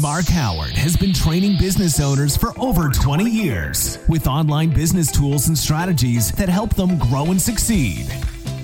[0.00, 5.46] Mark Howard has been training business owners for over 20 years with online business tools
[5.48, 8.06] and strategies that help them grow and succeed.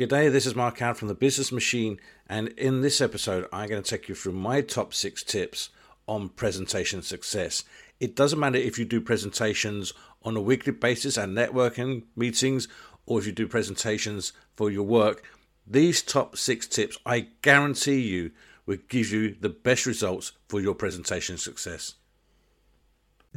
[0.00, 3.68] Good day, this is Mark Howard from the Business Machine, and in this episode, I'm
[3.68, 5.68] going to take you through my top six tips
[6.06, 7.64] on presentation success.
[8.00, 9.92] It doesn't matter if you do presentations
[10.22, 12.66] on a weekly basis and networking meetings,
[13.04, 15.22] or if you do presentations for your work,
[15.66, 18.30] these top six tips, I guarantee you,
[18.64, 21.96] will give you the best results for your presentation success.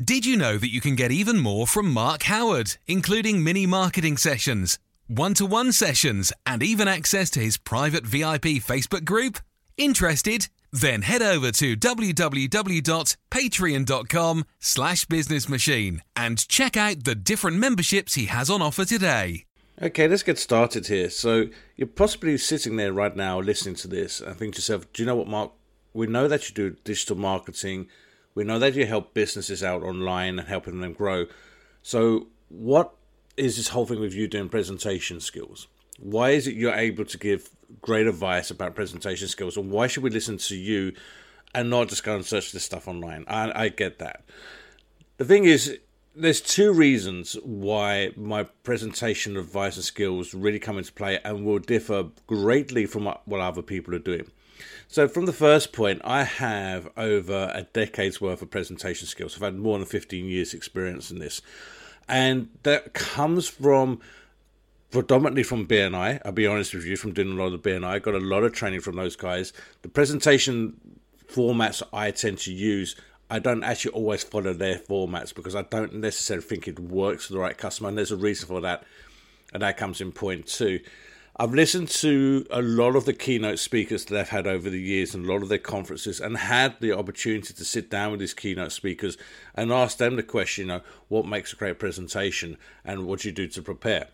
[0.01, 4.15] Did you know that you can get even more from Mark Howard, including mini marketing
[4.15, 4.79] sessions?
[5.07, 9.39] One to one sessions, and even access to his private VIP Facebook group?
[9.77, 10.49] Interested?
[10.71, 18.49] Then head over to www.patreon.com slash businessmachine and check out the different memberships he has
[18.49, 19.45] on offer today.
[19.81, 21.09] Okay, let's get started here.
[21.09, 25.03] So you're possibly sitting there right now listening to this and think to yourself, do
[25.03, 25.51] you know what, Mark?
[25.93, 27.87] We know that you do digital marketing.
[28.33, 31.25] We know that you help businesses out online and helping them grow.
[31.83, 32.95] So what
[33.37, 35.67] is this whole thing with you doing presentation skills?
[35.99, 37.49] Why is it you're able to give
[37.81, 40.93] great advice about presentation skills, and why should we listen to you
[41.53, 43.25] and not just go and search this stuff online?
[43.27, 44.23] I, I get that.
[45.17, 45.77] The thing is,
[46.15, 51.59] there's two reasons why my presentation advice and skills really come into play and will
[51.59, 54.29] differ greatly from what, what other people are doing.
[54.87, 59.35] So, from the first point, I have over a decade's worth of presentation skills.
[59.35, 61.41] I've had more than 15 years' experience in this
[62.07, 63.99] and that comes from
[64.91, 66.21] predominantly from BNI.
[66.23, 68.43] I'll be honest with you, from doing a lot of BNI, I got a lot
[68.43, 69.51] of training from those guys.
[69.81, 70.79] The presentation
[71.27, 72.95] formats I tend to use,
[73.29, 77.33] I don't actually always follow their formats because I don't necessarily think it works for
[77.33, 78.83] the right customer, and there's a reason for that,
[79.53, 80.79] and that comes in point two.
[81.35, 85.15] I've listened to a lot of the keynote speakers that I've had over the years
[85.15, 88.35] and a lot of their conferences and had the opportunity to sit down with these
[88.35, 89.17] keynote speakers
[89.55, 92.55] and ask them the question, you know, what makes a great presentation
[92.85, 94.09] and what do you do to prepare?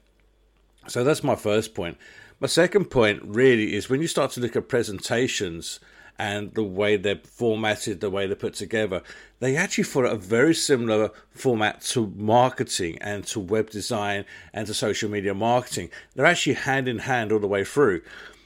[0.88, 1.98] So that's my first point.
[2.40, 5.82] My second point really is when you start to look at presentations
[6.20, 9.02] and the way they're formatted, the way they're put together,
[9.40, 14.74] they actually follow a very similar format to marketing and to web design and to
[14.74, 15.90] social media marketing.
[16.14, 18.02] They're actually hand in hand all the way through.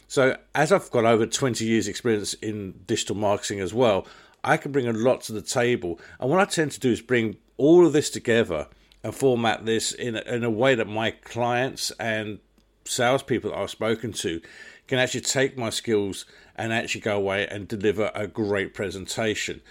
[0.08, 4.06] So, as I've got over 20 years' experience in digital marketing as well,
[4.44, 6.00] I can bring a lot to the table.
[6.20, 8.68] And what I tend to do is bring all of this together
[9.04, 12.40] and format this in a, in a way that my clients and
[12.86, 14.42] salespeople that I've spoken to
[14.88, 19.62] can actually take my skills and actually go away and deliver a great presentation.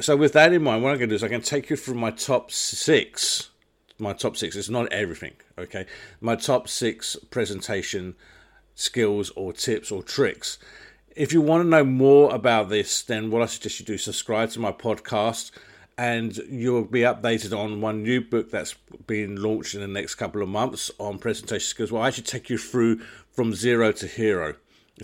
[0.00, 1.76] So, with that in mind, what I'm going to do is I can take you
[1.76, 3.50] through my top six.
[3.98, 4.56] My top six.
[4.56, 5.86] It's not everything, okay?
[6.20, 8.14] My top six presentation
[8.74, 10.58] skills or tips or tricks.
[11.16, 14.50] If you want to know more about this, then what I suggest you do subscribe
[14.50, 15.50] to my podcast
[15.98, 18.74] and you'll be updated on one new book that's
[19.06, 21.92] being launched in the next couple of months on presentation skills.
[21.92, 23.00] Well, I actually take you through
[23.32, 24.54] from zero to hero.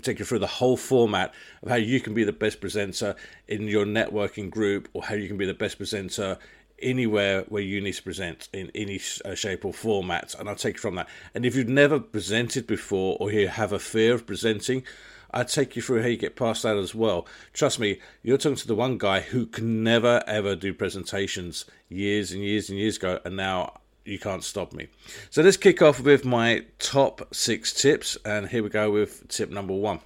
[0.01, 3.15] Take you through the whole format of how you can be the best presenter
[3.47, 6.37] in your networking group or how you can be the best presenter
[6.79, 10.35] anywhere where you need to present in any uh, shape or format.
[10.35, 11.09] And I'll take you from that.
[11.33, 14.83] And if you've never presented before or you have a fear of presenting,
[15.31, 17.27] i take you through how you get past that as well.
[17.53, 22.31] Trust me, you're talking to the one guy who can never ever do presentations years
[22.31, 24.87] and years and years ago, and now you can't stop me.
[25.29, 29.49] So let's kick off with my top six tips, and here we go with tip
[29.49, 29.99] number one.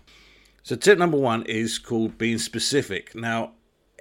[0.64, 3.16] So tip number one is called being specific.
[3.16, 3.54] Now,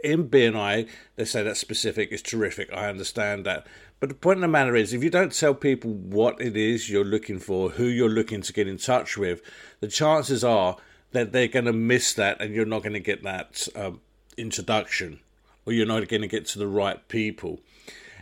[0.02, 2.72] in BNI, they say that specific is terrific.
[2.72, 3.66] I understand that.
[3.98, 6.88] But the point of the matter is, if you don't tell people what it is
[6.88, 9.42] you're looking for, who you're looking to get in touch with,
[9.80, 10.78] the chances are
[11.12, 14.00] that they're going to miss that and you're not going to get that um,
[14.36, 15.20] introduction
[15.66, 17.60] or you're not going to get to the right people.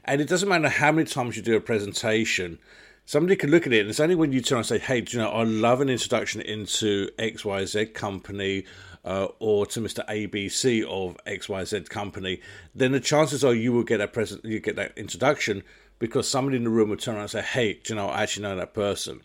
[0.08, 2.58] And it doesn't matter how many times you do a presentation,
[3.04, 5.18] somebody can look at it and it's only when you turn and say, hey, do
[5.18, 8.64] you know, I love an introduction into XYZ company
[9.04, 10.06] uh, or to Mr.
[10.08, 12.40] ABC of XYZ company,
[12.74, 15.62] then the chances are you will get that present, you get that introduction
[15.98, 18.22] because somebody in the room will turn around and say, hey, do you know, I
[18.22, 19.20] actually know that person.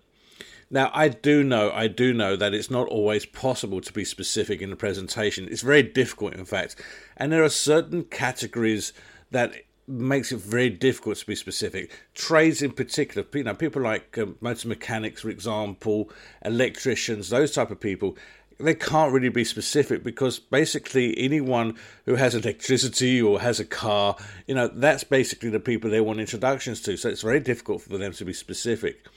[0.69, 4.61] Now, I do know, I do know that it's not always possible to be specific
[4.61, 5.47] in a presentation.
[5.49, 6.75] It's very difficult, in fact.
[7.15, 8.91] And there are certain categories
[9.31, 9.53] that
[9.87, 11.91] makes it very difficult to be specific.
[12.13, 16.09] Trades in particular, you know, people like um, motor mechanics, for example,
[16.43, 18.17] electricians, those type of people,
[18.59, 21.75] they can't really be specific because basically anyone
[22.05, 24.15] who has electricity or has a car,
[24.47, 26.95] you know, that's basically the people they want introductions to.
[26.95, 29.07] So it's very difficult for them to be specific.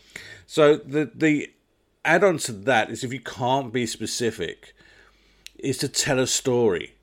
[0.47, 1.53] So the the
[2.05, 4.75] add on to that is if you can't be specific,
[5.59, 6.96] is to tell a story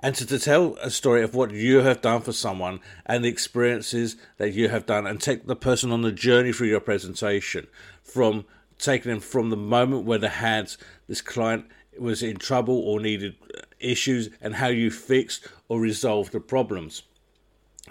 [0.00, 3.28] and to, to tell a story of what you have done for someone and the
[3.28, 7.66] experiences that you have done and take the person on the journey through your presentation
[8.02, 8.44] from
[8.78, 10.72] taking them from the moment where they had
[11.08, 11.66] this client
[11.98, 13.34] was in trouble or needed
[13.80, 17.02] issues and how you fixed or resolved the problems.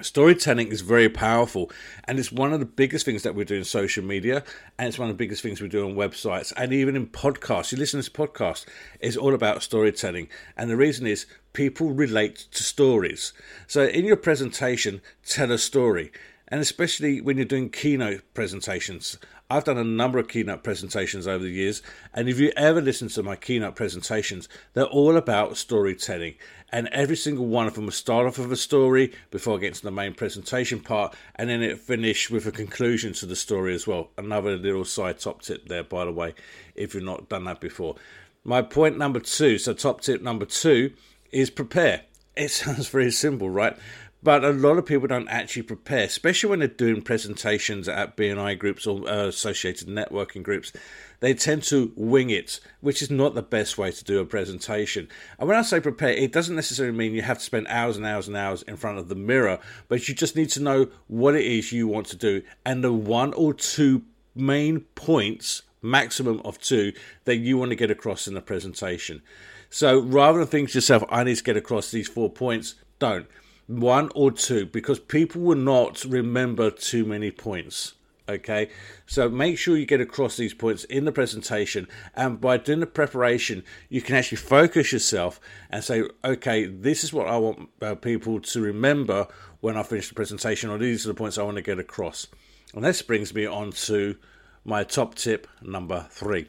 [0.02, 1.72] Storytelling is very powerful,
[2.06, 4.44] and it's one of the biggest things that we do in social media,
[4.78, 7.72] and it's one of the biggest things we do on websites and even in podcasts.
[7.72, 8.66] You listen to this podcast,
[9.00, 13.34] it's all about storytelling, and the reason is people relate to stories.
[13.66, 16.12] So, in your presentation, tell a story,
[16.48, 19.18] and especially when you're doing keynote presentations.
[19.50, 21.82] I've done a number of keynote presentations over the years,
[22.14, 26.36] and if you ever listen to my keynote presentations, they're all about storytelling.
[26.70, 29.74] And every single one of them will start off with a story before I get
[29.76, 33.74] to the main presentation part, and then it finish with a conclusion to the story
[33.74, 34.10] as well.
[34.18, 36.34] Another little side top tip there, by the way,
[36.76, 37.96] if you've not done that before.
[38.44, 40.92] My point number two, so top tip number two,
[41.32, 42.02] is prepare.
[42.36, 43.78] It sounds very simple, right?
[44.24, 48.58] But a lot of people don't actually prepare, especially when they're doing presentations at BNI
[48.58, 50.74] groups or uh, associated networking groups.
[51.20, 55.08] They tend to wing it, which is not the best way to do a presentation.
[55.38, 58.06] And when I say prepare, it doesn't necessarily mean you have to spend hours and
[58.06, 61.36] hours and hours in front of the mirror, but you just need to know what
[61.36, 64.04] it is you want to do and the one or two
[64.36, 66.92] main points, maximum of two,
[67.26, 69.22] that you want to get across in the presentation.
[69.70, 73.28] So rather than think to yourself, I need to get across these four points, don't
[73.68, 77.94] one or two because people will not remember too many points.
[78.30, 78.70] Okay,
[79.06, 82.86] so make sure you get across these points in the presentation, and by doing the
[82.86, 87.96] preparation, you can actually focus yourself and say, okay, this is what I want uh,
[87.96, 89.28] people to remember
[89.62, 92.28] when I finish the presentation, or these are the points I want to get across.
[92.74, 94.18] And this brings me on to
[94.66, 96.48] my top tip number three.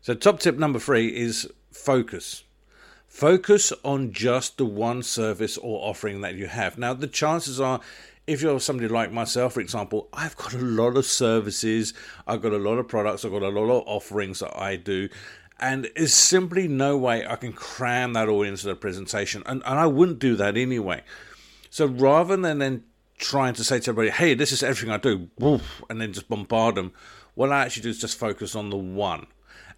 [0.00, 2.42] So, top tip number three is focus.
[3.12, 6.78] Focus on just the one service or offering that you have.
[6.78, 7.78] Now, the chances are,
[8.26, 11.92] if you're somebody like myself, for example, I've got a lot of services,
[12.26, 15.10] I've got a lot of products, I've got a lot of offerings that I do,
[15.60, 19.78] and there's simply no way I can cram that all into the presentation, and, and
[19.78, 21.02] I wouldn't do that anyway.
[21.68, 22.82] So rather than then
[23.18, 25.28] trying to say to everybody, hey, this is everything I do,
[25.90, 26.92] and then just bombard them,
[27.34, 29.26] what I actually do is just focus on the one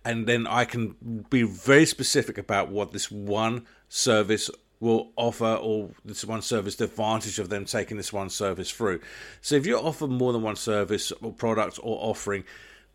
[0.05, 5.91] and then I can be very specific about what this one service will offer or
[6.05, 9.01] this one service the advantage of them taking this one service through.
[9.41, 12.45] So if you offer more than one service or product or offering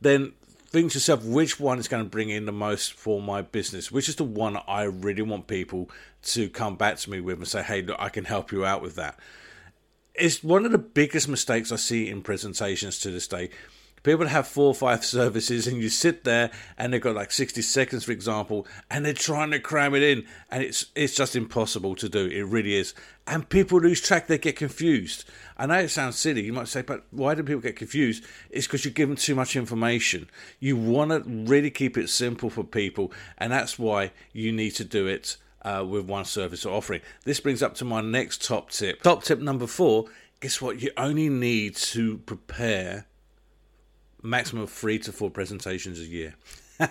[0.01, 0.33] then
[0.67, 3.91] think to yourself which one is going to bring in the most for my business?
[3.91, 5.89] Which is the one i really want people
[6.23, 8.83] to come back to me with and say hey look i can help you out
[8.83, 9.17] with that.
[10.13, 13.49] It's one of the biggest mistakes i see in presentations to this day
[14.03, 17.61] people have four or five services and you sit there and they've got like 60
[17.61, 21.95] seconds for example and they're trying to cram it in and it's it's just impossible
[21.95, 22.25] to do.
[22.27, 22.93] It really is.
[23.27, 25.25] And people lose track they get confused.
[25.57, 28.25] I know it sounds silly you might say but why do people get confused?
[28.49, 30.29] It's because you're given too much information.
[30.59, 34.83] You want to really keep it simple for people and that's why you need to
[34.83, 37.01] do it uh, with one service or offering.
[37.25, 39.01] This brings up to my next top tip.
[39.03, 40.05] Top tip number four
[40.39, 40.81] guess what?
[40.81, 43.05] You only need to prepare
[44.21, 46.35] maximum of three to four presentations a year.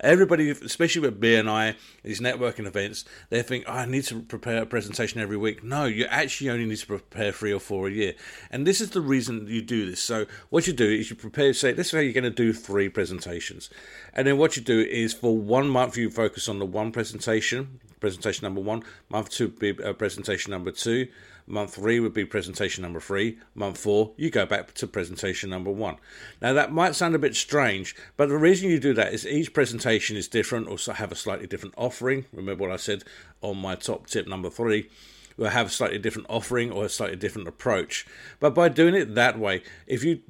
[0.00, 4.66] Everybody, especially with BNI, these networking events, they think, oh, I need to prepare a
[4.66, 5.64] presentation every week.
[5.64, 8.14] No, you actually only need to prepare three or four a year.
[8.50, 10.00] And this is the reason you do this.
[10.00, 12.52] So, what you do is you prepare, say, this is how you're going to do
[12.52, 13.70] three presentations.
[14.12, 17.80] And then what you do is for one month, you focus on the one presentation,
[18.04, 18.82] presentation number one.
[19.08, 21.08] Month two be uh, presentation number two.
[21.46, 23.38] Month three would be presentation number three.
[23.54, 25.96] Month four, you go back to presentation number one.
[26.40, 29.52] Now, that might sound a bit strange, but the reason you do that is each
[29.52, 32.24] presentation is different or have a slightly different offering.
[32.32, 33.04] Remember what I said
[33.42, 34.88] on my top tip number three?
[35.36, 38.06] Will have a slightly different offering or a slightly different approach.
[38.40, 40.20] But by doing it that way, if you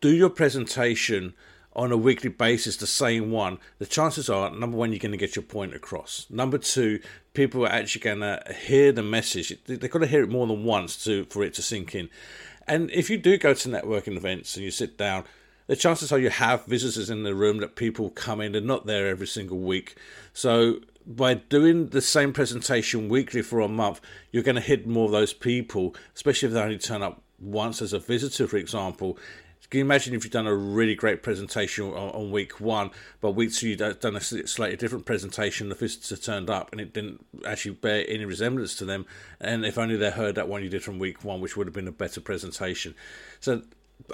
[0.00, 1.34] do your presentation
[1.78, 5.16] on a weekly basis, the same one, the chances are number one, you're going to
[5.16, 6.26] get your point across.
[6.28, 6.98] Number two,
[7.34, 9.56] people are actually going to hear the message.
[9.64, 12.10] They've got to hear it more than once to for it to sink in.
[12.66, 15.22] And if you do go to networking events and you sit down,
[15.68, 18.86] the chances are you have visitors in the room that people come in, they're not
[18.86, 19.96] there every single week.
[20.32, 24.00] So by doing the same presentation weekly for a month,
[24.32, 27.80] you're going to hit more of those people, especially if they only turn up once
[27.80, 29.16] as a visitor, for example.
[29.70, 33.32] Can you imagine if you've done a really great presentation on, on week one, but
[33.32, 37.24] week two you've done a slightly different presentation, the visitor turned up and it didn't
[37.46, 39.04] actually bear any resemblance to them,
[39.40, 41.74] and if only they heard that one you did from week one, which would have
[41.74, 42.94] been a better presentation.
[43.40, 43.62] So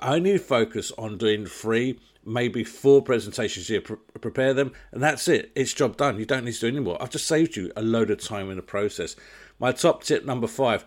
[0.02, 5.52] only focus on doing three, maybe four presentations here, pre- prepare them, and that's it.
[5.54, 6.18] It's job done.
[6.18, 7.00] You don't need to do any more.
[7.00, 9.14] I've just saved you a load of time in the process.
[9.60, 10.84] My top tip number five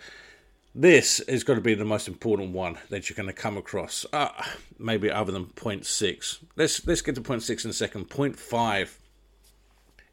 [0.78, 4.06] this is going to be the most important one that you're going to come across.
[4.14, 4.30] Uh,
[4.78, 6.40] maybe other than point six.
[6.56, 8.12] Let's let's get to point six in a second.
[8.12, 9.00] Point five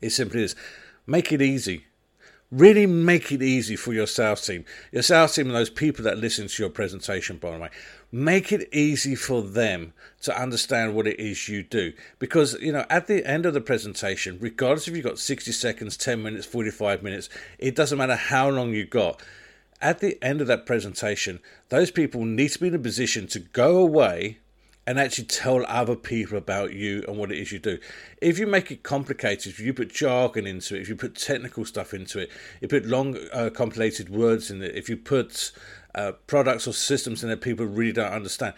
[0.00, 0.56] is simply this:
[1.06, 1.84] make it easy.
[2.50, 4.64] Really make it easy for your sales team.
[4.90, 7.68] Your sales team and those people that listen to your presentation, by the way.
[8.12, 9.92] Make it easy for them
[10.22, 11.92] to understand what it is you do.
[12.20, 15.96] Because, you know, at the end of the presentation, regardless if you've got 60 seconds,
[15.96, 17.28] 10 minutes, 45 minutes,
[17.58, 19.20] it doesn't matter how long you got
[19.84, 23.38] at the end of that presentation, those people need to be in a position to
[23.38, 24.38] go away
[24.86, 27.78] and actually tell other people about you and what it is you do.
[28.20, 31.66] If you make it complicated, if you put jargon into it, if you put technical
[31.66, 32.30] stuff into it,
[32.62, 35.52] you put long, uh, complicated words in it, if you put
[35.94, 38.54] uh, products or systems in that people really don't understand,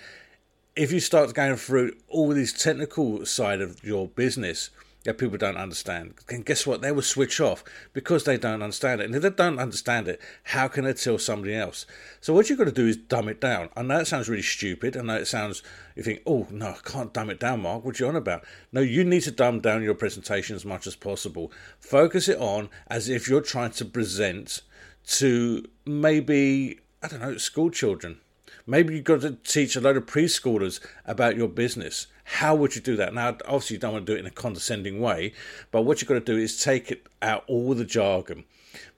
[0.76, 4.71] if you start going through all these technical side of your business,
[5.06, 6.14] that people don't understand.
[6.28, 6.82] And guess what?
[6.82, 9.04] They will switch off because they don't understand it.
[9.04, 11.86] And if they don't understand it, how can they tell somebody else?
[12.20, 13.70] So what you've got to do is dumb it down.
[13.76, 14.96] I know it sounds really stupid.
[14.96, 15.62] I know it sounds,
[15.94, 17.84] you think, oh, no, I can't dumb it down, Mark.
[17.84, 18.44] What are you on about?
[18.72, 21.52] No, you need to dumb down your presentation as much as possible.
[21.78, 24.62] Focus it on as if you're trying to present
[25.06, 28.18] to maybe, I don't know, school children.
[28.66, 32.82] Maybe you've got to teach a load of preschoolers about your business how would you
[32.82, 33.14] do that?
[33.14, 35.32] Now, obviously, you don't want to do it in a condescending way,
[35.70, 38.44] but what you've got to do is take it out all the jargon,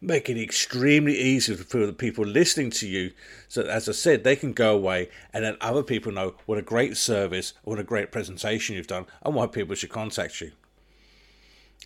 [0.01, 3.13] make it extremely easy for the people listening to you.
[3.47, 6.63] So, as I said, they can go away and then other people know what a
[6.63, 10.53] great service, what a great presentation you've done, and why people should contact you.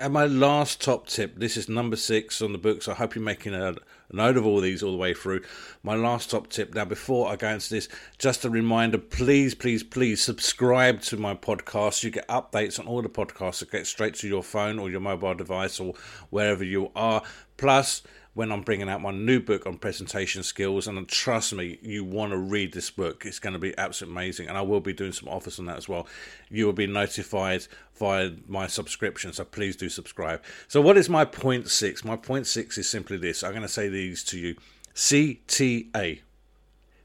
[0.01, 2.89] And my last top tip this is number six on the books.
[2.89, 3.75] I hope you're making a
[4.11, 5.43] note of all these all the way through.
[5.83, 9.83] My last top tip now, before I go into this, just a reminder please, please,
[9.83, 12.03] please subscribe to my podcast.
[12.05, 15.01] You get updates on all the podcasts that get straight to your phone or your
[15.01, 15.95] mobile device or
[16.31, 17.23] wherever you are.
[17.59, 18.03] Plus,
[18.35, 20.87] when I'm bringing out my new book on presentation skills.
[20.87, 23.25] And trust me, you want to read this book.
[23.27, 24.49] It's going to be absolutely amazing.
[24.49, 26.07] And I will be doing some offers on that as well.
[26.51, 27.67] You will be notified
[27.99, 29.33] via my subscription.
[29.33, 30.43] So please do subscribe.
[30.69, 32.05] So, what is my point six?
[32.05, 34.57] My point six is simply this I'm going to say these to you
[34.95, 36.21] CTA.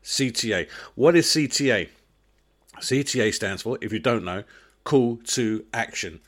[0.03, 0.69] CTA.
[0.95, 1.89] What is CTA?
[2.79, 4.43] CTA stands for, if you don't know,
[4.83, 6.21] call to action.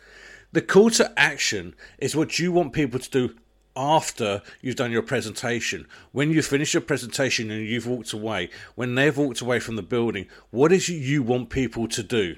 [0.52, 3.36] The call to action is what you want people to do
[3.80, 5.88] after you've done your presentation.
[6.12, 9.82] When you finish your presentation and you've walked away, when they've walked away from the
[9.82, 12.36] building, what is it you want people to do?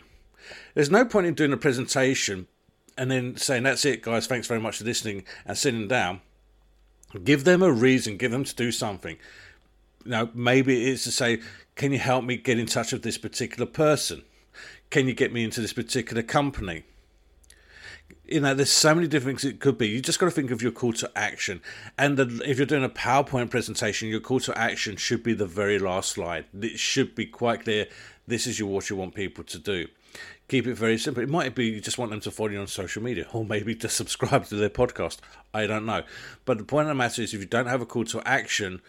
[0.76, 2.48] There's no point in doing a presentation
[2.96, 6.22] and then saying, That's it, guys, thanks very much for listening, and sitting down.
[7.24, 9.18] Give them a reason, give them to do something.
[10.06, 11.42] Now, maybe it's to say,
[11.76, 14.22] Can you help me get in touch with this particular person?
[14.92, 16.84] Can you get me into this particular company?
[18.32, 19.90] You know, there's so many different things it could be.
[19.90, 21.62] You just got to think of your call to action.
[21.98, 25.46] And the, if you're doing a PowerPoint presentation, your call to action should be the
[25.46, 26.46] very last slide.
[26.60, 27.88] It should be quite clear.
[28.28, 29.88] This is your, what you want people to do.
[30.48, 31.24] Keep it very simple.
[31.24, 33.76] It might be you just want them to follow you on social media, or maybe
[33.76, 35.18] to subscribe to their podcast.
[35.54, 36.04] I don't know.
[36.46, 38.82] But the point of the matter is, if you don't have a call to action,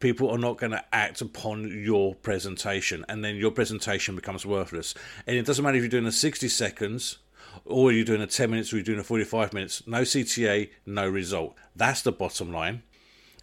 [0.00, 4.94] people are not going to act upon your presentation, and then your presentation becomes worthless.
[5.26, 7.18] And it doesn't matter if you're doing a 60 seconds
[7.64, 9.86] or you're doing a 10 minutes or you're doing a 45 minutes.
[9.86, 11.56] No CTA, no result.
[11.76, 12.82] That's the bottom line.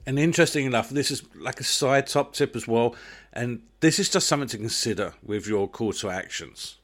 [0.06, 2.96] And interesting enough, this is like a side top tip as well.
[3.34, 6.78] And this is just something to consider with your call to actions.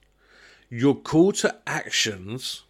[0.69, 2.63] Your call to actions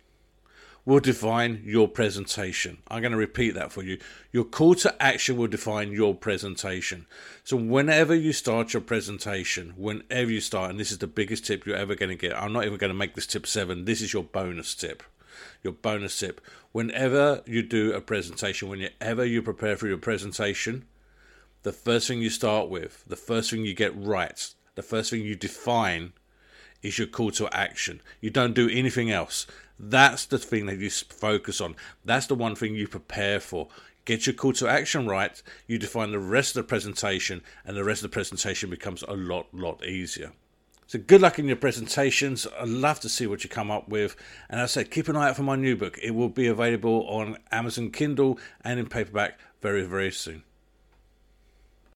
[0.86, 2.80] will define your presentation.
[2.88, 4.00] I'm going to repeat that for you.
[4.32, 7.06] Your call to action will define your presentation.
[7.44, 11.66] So, whenever you start your presentation, whenever you start, and this is the biggest tip
[11.66, 14.02] you're ever going to get, I'm not even going to make this tip seven, this
[14.02, 15.04] is your bonus tip.
[15.64, 16.42] Your bonus tip.
[16.72, 20.86] Whenever you do a presentation, whenever you prepare for your presentation,
[21.64, 25.22] the first thing you start with, the first thing you get right, the first thing
[25.22, 26.14] you define
[26.82, 28.02] is your call to action.
[28.20, 29.46] You don't do anything else.
[29.84, 31.76] That's the thing that you focus on.
[32.06, 33.68] That's the one thing you prepare for.
[34.06, 37.84] Get your call to action right, you define the rest of the presentation, and the
[37.84, 40.34] rest of the presentation becomes a lot, lot easier.
[40.86, 42.46] So good luck in your presentations.
[42.60, 44.16] I'd love to see what you come up with.
[44.50, 45.98] And as I said, keep an eye out for my new book.
[46.04, 50.44] It will be available on Amazon Kindle and in paperback very, very soon.